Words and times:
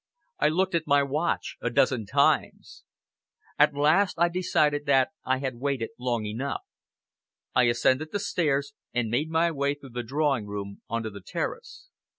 I 0.39 0.49
looked 0.49 0.73
at 0.73 0.87
my 0.87 1.03
watch 1.03 1.57
a 1.61 1.69
dozen 1.69 2.07
times. 2.07 2.83
At 3.59 3.75
last 3.75 4.17
I 4.17 4.29
decided 4.29 4.87
that 4.87 5.09
I 5.25 5.37
had 5.37 5.59
waited 5.59 5.91
long 5.99 6.25
enough. 6.25 6.61
I 7.53 7.65
ascended 7.65 8.11
the 8.11 8.17
stairs, 8.19 8.73
and 8.95 9.09
made 9.11 9.29
my 9.29 9.51
way 9.51 9.75
through 9.75 9.89
the 9.91 10.01
drawing 10.01 10.47
room 10.47 10.81
on 10.89 11.03
to 11.03 11.11
the 11.11 11.21
terrace. 11.21 11.89